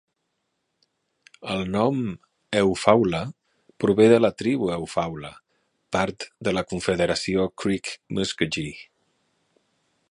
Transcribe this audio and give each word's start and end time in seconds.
El 1.55 1.59
nom 1.75 1.99
"Eufaula" 2.61 3.19
prové 3.85 4.09
de 4.13 4.17
la 4.25 4.33
tribu 4.43 4.71
Eufaula, 4.79 5.33
part 5.97 6.29
de 6.49 6.57
la 6.59 6.67
Confederació 6.73 7.49
Creek 7.65 7.95
Muskogee. 8.19 8.77